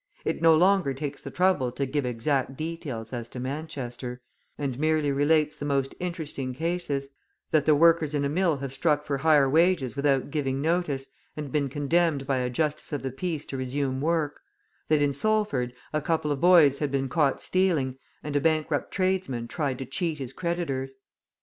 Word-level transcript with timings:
It 0.25 0.41
no 0.41 0.55
longer 0.55 0.95
takes 0.95 1.21
the 1.21 1.29
trouble 1.29 1.71
to 1.73 1.85
give 1.85 2.07
exact 2.07 2.57
details 2.57 3.13
as 3.13 3.29
to 3.29 3.39
Manchester, 3.39 4.19
and 4.57 4.79
merely 4.79 5.11
relates 5.11 5.55
the 5.55 5.63
most 5.65 5.93
interesting 5.99 6.55
cases: 6.55 7.09
that 7.51 7.67
the 7.67 7.75
workers 7.75 8.15
in 8.15 8.25
a 8.25 8.27
mill 8.27 8.57
have 8.57 8.73
struck 8.73 9.03
for 9.03 9.19
higher 9.19 9.47
wages 9.47 9.95
without 9.95 10.31
giving 10.31 10.59
notice, 10.59 11.05
and 11.37 11.51
been 11.51 11.69
condemned 11.69 12.25
by 12.25 12.37
a 12.39 12.49
Justice 12.49 12.91
of 12.91 13.03
the 13.03 13.11
Peace 13.11 13.45
to 13.45 13.57
resume 13.57 14.01
work; 14.01 14.39
that 14.87 15.03
in 15.03 15.13
Salford 15.13 15.71
a 15.93 16.01
couple 16.01 16.31
of 16.31 16.41
boys 16.41 16.79
had 16.79 16.89
been 16.91 17.07
caught 17.07 17.39
stealing, 17.39 17.99
and 18.23 18.35
a 18.35 18.41
bankrupt 18.41 18.91
tradesman 18.91 19.47
tried 19.47 19.77
to 19.77 19.85
cheat 19.85 20.17
his 20.17 20.33
creditors. 20.33 20.95